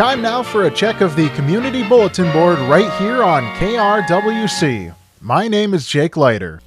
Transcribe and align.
time 0.00 0.22
now 0.22 0.42
for 0.42 0.64
a 0.64 0.70
check 0.70 1.02
of 1.02 1.14
the 1.14 1.28
Community 1.36 1.86
Bulletin 1.86 2.32
Board 2.32 2.58
right 2.60 2.90
here 2.98 3.22
on 3.22 3.42
KRWC. 3.56 4.94
My 5.20 5.46
name 5.46 5.74
is 5.74 5.86
Jake 5.86 6.16
Leiter. 6.16 6.62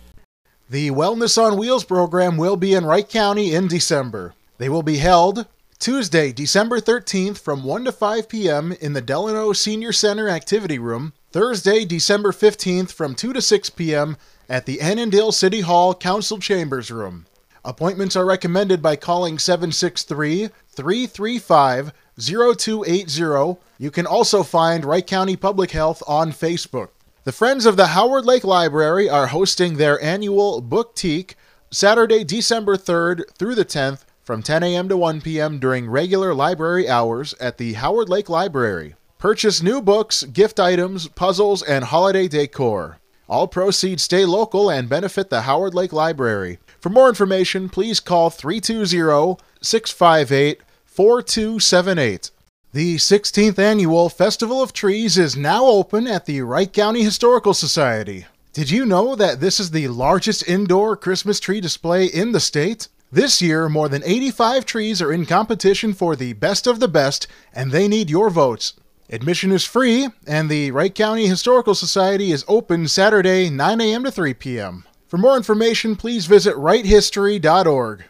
The 0.69 0.91
Wellness 0.91 1.41
on 1.41 1.57
Wheels 1.57 1.83
program 1.83 2.37
will 2.37 2.57
be 2.57 2.75
in 2.75 2.85
Wright 2.85 3.09
County 3.09 3.55
in 3.55 3.67
December. 3.67 4.35
They 4.59 4.69
will 4.69 4.83
be 4.83 4.97
held 4.97 5.47
Tuesday, 5.79 6.31
December 6.31 6.79
13th 6.79 7.39
from 7.39 7.63
1 7.63 7.85
to 7.85 7.91
5 7.91 8.29
p.m. 8.29 8.71
in 8.73 8.93
the 8.93 9.01
Delano 9.01 9.51
Senior 9.51 9.93
Center 9.93 10.29
Activity 10.29 10.77
Room, 10.77 11.13
Thursday, 11.31 11.85
December 11.85 12.31
15th 12.33 12.93
from 12.93 13.15
2 13.15 13.33
to 13.33 13.41
6 13.41 13.69
p.m. 13.71 14.15
at 14.47 14.67
the 14.67 14.79
Annandale 14.79 15.31
City 15.31 15.61
Hall 15.61 15.95
Council 15.95 16.37
Chambers 16.37 16.91
Room. 16.91 17.25
Appointments 17.65 18.15
are 18.15 18.25
recommended 18.25 18.79
by 18.83 18.95
calling 18.95 19.39
763 19.39 20.49
335 20.67 21.93
0280. 22.19 23.59
You 23.77 23.91
can 23.91 24.05
also 24.05 24.43
find 24.43 24.85
Wright 24.85 25.05
County 25.05 25.35
Public 25.35 25.71
Health 25.71 26.03
on 26.07 26.31
Facebook. 26.31 26.89
The 27.23 27.31
Friends 27.31 27.65
of 27.65 27.77
the 27.77 27.87
Howard 27.87 28.25
Lake 28.25 28.43
Library 28.43 29.09
are 29.09 29.27
hosting 29.27 29.77
their 29.77 30.01
annual 30.03 30.61
Book 30.61 30.95
Teak 30.95 31.35
Saturday, 31.71 32.23
December 32.23 32.77
3rd 32.77 33.23
through 33.37 33.55
the 33.55 33.65
10th 33.65 34.05
from 34.23 34.43
10 34.43 34.61
a.m. 34.63 34.89
to 34.89 34.97
1 34.97 35.21
p.m. 35.21 35.59
during 35.59 35.89
regular 35.89 36.33
library 36.33 36.87
hours 36.87 37.33
at 37.39 37.57
the 37.57 37.73
Howard 37.73 38.09
Lake 38.09 38.29
Library. 38.29 38.95
Purchase 39.17 39.63
new 39.63 39.81
books, 39.81 40.23
gift 40.23 40.59
items, 40.59 41.07
puzzles, 41.07 41.63
and 41.63 41.85
holiday 41.85 42.27
decor. 42.27 42.99
All 43.27 43.47
proceeds 43.47 44.03
stay 44.03 44.25
local 44.25 44.69
and 44.69 44.89
benefit 44.89 45.29
the 45.29 45.41
Howard 45.41 45.73
Lake 45.73 45.93
Library. 45.93 46.59
For 46.79 46.89
more 46.89 47.09
information, 47.09 47.69
please 47.69 47.99
call 47.99 48.29
320 48.29 49.37
658 49.61 50.61
4278. 50.93 52.29
The 52.71 52.97
16th 52.97 53.57
annual 53.57 54.09
Festival 54.09 54.61
of 54.61 54.73
Trees 54.73 55.17
is 55.17 55.35
now 55.35 55.65
open 55.65 56.05
at 56.05 56.27
the 56.27 56.41
Wright 56.41 56.71
County 56.71 57.01
Historical 57.01 57.55
Society. 57.55 58.27
Did 58.53 58.69
you 58.69 58.85
know 58.85 59.15
that 59.15 59.39
this 59.39 59.59
is 59.59 59.71
the 59.71 59.87
largest 59.87 60.47
indoor 60.47 60.95
Christmas 60.95 61.39
tree 61.39 61.59
display 61.59 62.05
in 62.05 62.31
the 62.31 62.39
state? 62.39 62.89
This 63.11 63.41
year, 63.41 63.69
more 63.69 63.89
than 63.89 64.03
85 64.03 64.67
trees 64.67 65.01
are 65.01 65.11
in 65.11 65.25
competition 65.25 65.93
for 65.93 66.15
the 66.15 66.33
best 66.33 66.67
of 66.67 66.79
the 66.79 66.87
best, 66.87 67.25
and 67.55 67.71
they 67.71 67.87
need 67.87 68.11
your 68.11 68.29
votes. 68.29 68.73
Admission 69.09 69.51
is 69.51 69.65
free, 69.65 70.09
and 70.27 70.47
the 70.47 70.69
Wright 70.69 70.93
County 70.93 71.25
Historical 71.25 71.73
Society 71.73 72.31
is 72.31 72.45
open 72.47 72.87
Saturday, 72.87 73.49
9 73.49 73.81
a.m. 73.81 74.03
to 74.03 74.11
3 74.11 74.35
p.m. 74.35 74.83
For 75.07 75.17
more 75.17 75.37
information, 75.37 75.95
please 75.95 76.27
visit 76.27 76.55
wrighthistory.org. 76.55 78.03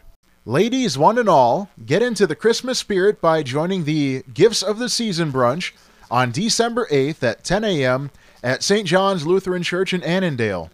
Ladies, 0.46 0.98
one 0.98 1.16
and 1.16 1.26
all, 1.26 1.70
get 1.86 2.02
into 2.02 2.26
the 2.26 2.36
Christmas 2.36 2.78
spirit 2.78 3.18
by 3.18 3.42
joining 3.42 3.84
the 3.84 4.22
Gifts 4.34 4.62
of 4.62 4.78
the 4.78 4.90
Season 4.90 5.32
brunch 5.32 5.72
on 6.10 6.32
December 6.32 6.86
8th 6.90 7.22
at 7.22 7.44
10 7.44 7.64
a.m. 7.64 8.10
at 8.42 8.62
St. 8.62 8.86
John's 8.86 9.26
Lutheran 9.26 9.62
Church 9.62 9.94
in 9.94 10.02
Annandale. 10.02 10.68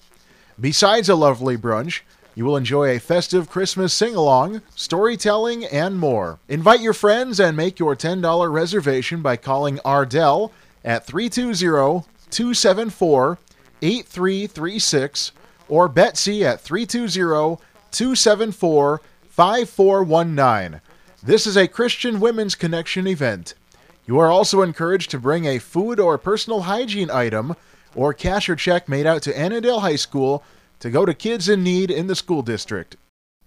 Besides 0.60 1.08
a 1.08 1.14
lovely 1.14 1.56
brunch, 1.56 2.00
you 2.34 2.44
will 2.44 2.56
enjoy 2.56 2.88
a 2.88 2.98
festive 2.98 3.48
Christmas 3.48 3.94
sing 3.94 4.16
along, 4.16 4.62
storytelling, 4.74 5.64
and 5.66 6.00
more. 6.00 6.40
Invite 6.48 6.80
your 6.80 6.92
friends 6.92 7.38
and 7.38 7.56
make 7.56 7.78
your 7.78 7.94
$10 7.94 8.52
reservation 8.52 9.22
by 9.22 9.36
calling 9.36 9.78
Ardell 9.84 10.50
at 10.84 11.06
320 11.06 12.08
274 12.30 13.38
8336 13.82 15.30
or 15.68 15.86
Betsy 15.86 16.44
at 16.44 16.60
320 16.60 17.62
274 17.92 19.00
5419. 19.30 20.80
This 21.22 21.46
is 21.46 21.56
a 21.56 21.68
Christian 21.68 22.18
Women's 22.18 22.56
Connection 22.56 23.06
event. 23.06 23.54
You 24.04 24.18
are 24.18 24.30
also 24.30 24.60
encouraged 24.60 25.10
to 25.12 25.20
bring 25.20 25.46
a 25.46 25.60
food 25.60 26.00
or 26.00 26.18
personal 26.18 26.62
hygiene 26.62 27.10
item 27.10 27.54
or 27.94 28.12
cash 28.12 28.48
or 28.48 28.56
check 28.56 28.88
made 28.88 29.06
out 29.06 29.22
to 29.22 29.38
Annandale 29.38 29.80
High 29.80 29.96
School 29.96 30.42
to 30.80 30.90
go 30.90 31.06
to 31.06 31.14
kids 31.14 31.48
in 31.48 31.62
need 31.62 31.92
in 31.92 32.08
the 32.08 32.16
school 32.16 32.42
district. 32.42 32.96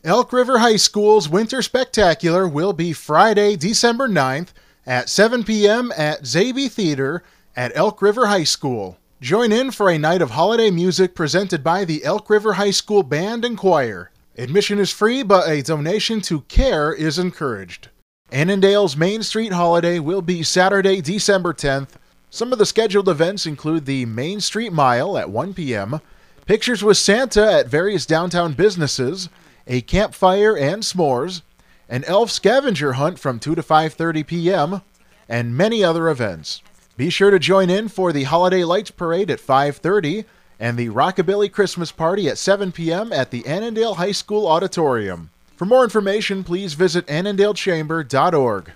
Elk 0.05 0.31
River 0.31 0.59
High 0.59 0.77
School's 0.77 1.27
Winter 1.27 1.61
Spectacular 1.61 2.47
will 2.47 2.71
be 2.71 2.93
Friday, 2.93 3.57
December 3.57 4.07
9th 4.07 4.49
at 4.85 5.09
7 5.09 5.43
p.m. 5.43 5.91
at 5.97 6.23
Zaby 6.23 6.71
Theater 6.71 7.23
at 7.57 7.75
Elk 7.75 8.01
River 8.01 8.27
High 8.27 8.45
School. 8.45 8.97
Join 9.19 9.51
in 9.51 9.71
for 9.71 9.89
a 9.89 9.97
night 9.97 10.21
of 10.21 10.31
holiday 10.31 10.71
music 10.71 11.13
presented 11.13 11.61
by 11.61 11.83
the 11.83 12.05
Elk 12.05 12.29
River 12.29 12.53
High 12.53 12.71
School 12.71 13.03
Band 13.03 13.43
and 13.43 13.57
Choir. 13.57 14.11
Admission 14.37 14.79
is 14.79 14.91
free, 14.91 15.21
but 15.21 15.47
a 15.47 15.61
donation 15.61 16.19
to 16.21 16.41
CAER 16.41 16.91
is 16.93 17.19
encouraged. 17.19 17.89
Annandale's 18.31 18.97
Main 18.97 19.21
Street 19.21 19.53
Holiday 19.53 19.99
will 19.99 20.23
be 20.23 20.41
Saturday, 20.41 21.01
December 21.01 21.53
10th. 21.53 21.89
Some 22.31 22.51
of 22.51 22.57
the 22.57 22.65
scheduled 22.65 23.07
events 23.07 23.45
include 23.45 23.85
the 23.85 24.07
Main 24.07 24.41
Street 24.41 24.73
Mile 24.73 25.17
at 25.17 25.29
1 25.29 25.53
p.m., 25.53 26.01
Pictures 26.45 26.83
with 26.83 26.97
Santa 26.97 27.53
at 27.53 27.67
various 27.67 28.05
downtown 28.05 28.53
businesses, 28.53 29.29
a 29.65 29.81
campfire 29.81 30.57
and 30.57 30.83
s'mores, 30.83 31.41
an 31.87 32.03
elf 32.03 32.29
scavenger 32.29 32.93
hunt 32.93 33.17
from 33.17 33.39
2 33.39 33.55
to 33.55 33.63
5:30 33.63 34.27
p.m., 34.27 34.81
and 35.29 35.55
many 35.55 35.83
other 35.83 36.09
events. 36.09 36.61
Be 36.97 37.09
sure 37.09 37.31
to 37.31 37.39
join 37.39 37.69
in 37.69 37.87
for 37.87 38.11
the 38.11 38.23
Holiday 38.23 38.65
Lights 38.65 38.91
Parade 38.91 39.31
at 39.31 39.39
5:30 39.39 40.25
and 40.63 40.77
the 40.77 40.87
Rockabilly 40.87 41.51
Christmas 41.51 41.91
Party 41.91 42.29
at 42.29 42.37
7 42.37 42.71
p.m. 42.71 43.11
at 43.11 43.31
the 43.31 43.45
Annandale 43.45 43.95
High 43.95 44.13
School 44.13 44.47
Auditorium. 44.47 45.29
For 45.57 45.65
more 45.65 45.83
information, 45.83 46.45
please 46.45 46.73
visit 46.73 47.05
annandalechamber.org. 47.07 48.71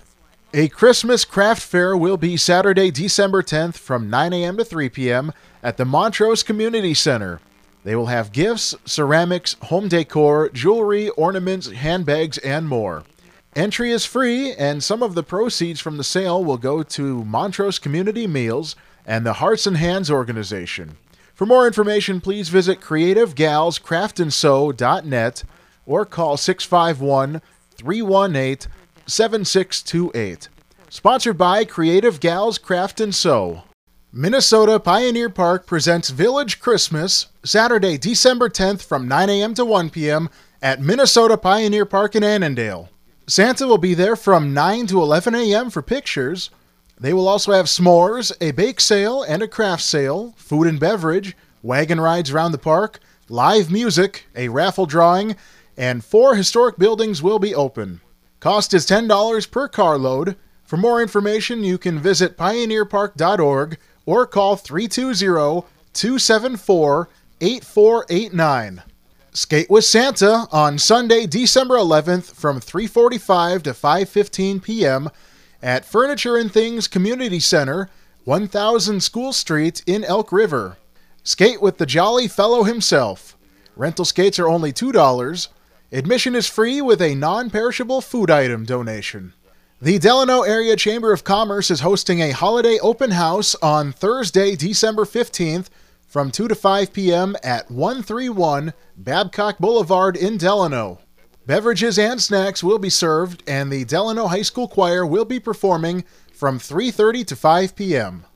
A 0.52 0.68
Christmas 0.68 1.24
craft 1.24 1.62
fair 1.62 1.96
will 1.96 2.18
be 2.18 2.36
Saturday, 2.36 2.90
December 2.90 3.42
10th 3.42 3.76
from 3.78 4.10
9 4.10 4.34
a.m. 4.34 4.58
to 4.58 4.66
3 4.66 4.90
p.m. 4.90 5.32
at 5.62 5.78
the 5.78 5.86
Montrose 5.86 6.42
Community 6.42 6.92
Center. 6.92 7.40
They 7.84 7.96
will 7.96 8.06
have 8.06 8.32
gifts, 8.32 8.74
ceramics, 8.84 9.56
home 9.62 9.88
decor, 9.88 10.50
jewelry, 10.50 11.08
ornaments, 11.10 11.70
handbags, 11.70 12.36
and 12.36 12.68
more. 12.68 13.04
Entry 13.56 13.92
is 13.92 14.04
free, 14.04 14.52
and 14.52 14.84
some 14.84 15.02
of 15.02 15.14
the 15.14 15.22
proceeds 15.22 15.80
from 15.80 15.96
the 15.96 16.04
sale 16.04 16.44
will 16.44 16.58
go 16.58 16.82
to 16.82 17.24
Montrose 17.24 17.78
Community 17.78 18.26
Meals 18.26 18.76
and 19.06 19.24
the 19.24 19.34
Hearts 19.34 19.66
and 19.66 19.78
Hands 19.78 20.10
organization. 20.10 20.98
For 21.38 21.46
more 21.46 21.66
information, 21.68 22.20
please 22.20 22.48
visit 22.48 22.80
creativegalscraftandsew.net 22.80 25.44
or 25.86 26.04
call 26.04 26.36
651 26.36 27.40
318 27.76 28.68
7628. 29.06 30.48
Sponsored 30.88 31.38
by 31.38 31.64
Creative 31.64 32.18
Gals 32.18 32.58
Craft 32.58 33.00
and 33.00 33.14
Sew. 33.14 33.62
Minnesota 34.12 34.80
Pioneer 34.80 35.30
Park 35.30 35.64
presents 35.64 36.10
Village 36.10 36.58
Christmas 36.58 37.28
Saturday, 37.44 37.96
December 37.96 38.48
10th 38.48 38.82
from 38.82 39.06
9 39.06 39.30
a.m. 39.30 39.54
to 39.54 39.64
1 39.64 39.90
p.m. 39.90 40.28
at 40.60 40.82
Minnesota 40.82 41.36
Pioneer 41.36 41.86
Park 41.86 42.16
in 42.16 42.24
Annandale. 42.24 42.88
Santa 43.28 43.68
will 43.68 43.78
be 43.78 43.94
there 43.94 44.16
from 44.16 44.52
9 44.52 44.88
to 44.88 45.00
11 45.00 45.36
a.m. 45.36 45.70
for 45.70 45.82
pictures. 45.82 46.50
They 47.00 47.12
will 47.12 47.28
also 47.28 47.52
have 47.52 47.66
s'mores, 47.66 48.32
a 48.40 48.50
bake 48.50 48.80
sale, 48.80 49.22
and 49.22 49.42
a 49.42 49.48
craft 49.48 49.82
sale, 49.82 50.34
food 50.36 50.66
and 50.66 50.80
beverage, 50.80 51.36
wagon 51.62 52.00
rides 52.00 52.30
around 52.30 52.52
the 52.52 52.58
park, 52.58 52.98
live 53.28 53.70
music, 53.70 54.26
a 54.34 54.48
raffle 54.48 54.86
drawing, 54.86 55.36
and 55.76 56.04
four 56.04 56.34
historic 56.34 56.76
buildings 56.76 57.22
will 57.22 57.38
be 57.38 57.54
open. 57.54 58.00
Cost 58.40 58.74
is 58.74 58.86
$10 58.86 59.50
per 59.50 59.68
carload. 59.68 60.36
For 60.64 60.76
more 60.76 61.00
information, 61.00 61.64
you 61.64 61.78
can 61.78 61.98
visit 61.98 62.36
pioneerpark.org 62.36 63.78
or 64.04 64.26
call 64.26 64.56
320 64.56 65.66
274 65.92 67.08
8489. 67.40 68.82
Skate 69.32 69.70
with 69.70 69.84
Santa 69.84 70.48
on 70.50 70.78
Sunday, 70.78 71.26
December 71.26 71.76
11th 71.76 72.34
from 72.34 72.60
3:45 72.60 73.62
to 73.62 73.70
5:15 73.70 74.62
p.m. 74.62 75.10
at 75.62 75.84
Furniture 75.84 76.36
and 76.36 76.52
Things 76.52 76.88
Community 76.88 77.40
Center, 77.40 77.88
1000 78.24 79.02
School 79.02 79.32
Street 79.32 79.82
in 79.86 80.04
Elk 80.04 80.32
River. 80.32 80.78
Skate 81.22 81.60
with 81.60 81.78
the 81.78 81.86
jolly 81.86 82.28
fellow 82.28 82.64
himself. 82.64 83.36
Rental 83.76 84.04
skates 84.04 84.38
are 84.38 84.48
only 84.48 84.72
$2. 84.72 85.48
Admission 85.92 86.34
is 86.34 86.46
free 86.46 86.80
with 86.80 87.00
a 87.00 87.14
non-perishable 87.14 88.00
food 88.00 88.30
item 88.30 88.64
donation. 88.64 89.32
The 89.80 89.98
Delano 89.98 90.42
Area 90.42 90.74
Chamber 90.74 91.12
of 91.12 91.24
Commerce 91.24 91.70
is 91.70 91.80
hosting 91.80 92.20
a 92.20 92.32
holiday 92.32 92.78
open 92.80 93.12
house 93.12 93.54
on 93.62 93.92
Thursday, 93.92 94.56
December 94.56 95.04
15th 95.04 95.68
from 96.08 96.30
2 96.30 96.48
to 96.48 96.54
5 96.54 96.92
p.m. 96.92 97.36
at 97.44 97.70
131 97.70 98.72
Babcock 98.96 99.58
Boulevard 99.58 100.16
in 100.16 100.36
Delano. 100.36 101.00
Beverages 101.48 101.98
and 101.98 102.20
snacks 102.20 102.62
will 102.62 102.78
be 102.78 102.90
served 102.90 103.42
and 103.46 103.72
the 103.72 103.86
Delano 103.86 104.26
High 104.26 104.42
School 104.42 104.68
Choir 104.68 105.06
will 105.06 105.24
be 105.24 105.40
performing 105.40 106.04
from 106.30 106.58
3:30 106.58 107.24
to 107.24 107.34
5 107.34 107.74
p.m. 107.74 108.26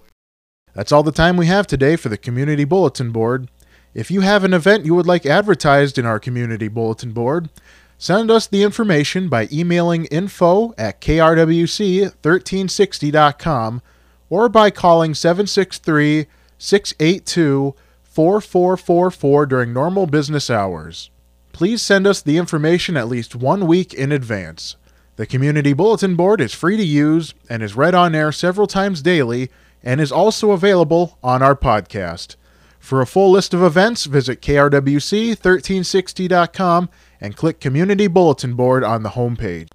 That's 0.73 0.93
all 0.93 1.03
the 1.03 1.13
time 1.13 1.37
we 1.37 1.45
have 1.45 1.67
today 1.67 1.97
for 1.97 2.09
the 2.09 2.17
Community 2.17 2.65
Bulletin 2.65 3.13
Board. 3.13 3.51
If 3.93 4.11
you 4.11 4.23
have 4.23 4.45
an 4.45 4.55
event 4.55 4.87
you 4.87 4.95
would 4.95 5.07
like 5.07 5.27
advertised 5.27 5.99
in 5.99 6.07
our 6.07 6.19
Community 6.19 6.69
Bulletin 6.69 7.13
Board, 7.13 7.51
Send 7.99 8.31
us 8.33 8.47
the 8.49 8.65
information 8.65 9.29
by 9.29 9.49
emailing 9.53 10.07
info 10.07 10.75
at 10.77 11.01
krwc1360.com 11.03 13.83
or 14.29 14.49
by 14.49 14.71
calling 14.71 15.15
763 15.15 16.27
682 16.59 17.77
4444 18.03 19.47
during 19.47 19.73
normal 19.73 20.07
business 20.07 20.51
hours. 20.51 21.13
Please 21.53 21.83
send 21.83 22.07
us 22.07 22.23
the 22.23 22.39
information 22.39 22.97
at 22.97 23.09
least 23.09 23.37
one 23.37 23.67
week 23.67 23.93
in 23.95 24.11
advance. 24.11 24.77
The 25.17 25.27
Community 25.27 25.75
Bulletin 25.75 26.17
Board 26.17 26.41
is 26.41 26.55
free 26.55 26.79
to 26.79 26.85
use 26.85 27.35
and 27.49 27.63
is 27.63 27.77
read 27.77 27.95
on 27.95 28.15
air 28.15 28.33
several 28.33 28.67
times 28.67 29.03
daily 29.03 29.51
and 29.83 30.01
is 30.01 30.11
also 30.11 30.53
available 30.53 31.19
on 31.23 31.43
our 31.43 31.55
podcast. 31.55 32.37
For 32.79 33.01
a 33.01 33.07
full 33.07 33.31
list 33.31 33.55
of 33.55 33.63
events, 33.63 34.07
visit 34.07 34.41
krwc1360.com 34.41 36.89
and 37.21 37.37
click 37.37 37.61
Community 37.61 38.09
Bulletin 38.09 38.55
Board 38.55 38.83
on 38.83 39.03
the 39.03 39.11
homepage. 39.11 39.69